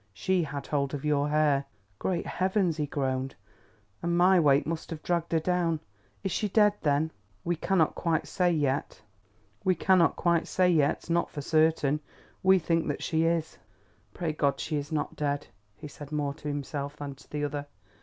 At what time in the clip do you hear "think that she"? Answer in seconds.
12.57-13.25